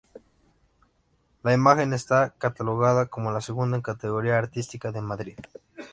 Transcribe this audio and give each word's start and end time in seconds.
La 1.43 1.53
imagen 1.53 1.93
está 1.93 2.31
catalogada 2.39 3.05
como 3.05 3.31
la 3.31 3.39
segunda 3.39 3.77
en 3.77 3.83
categoría 3.83 4.35
artística 4.39 4.91
de 4.91 4.99
Madrid. 5.03 5.37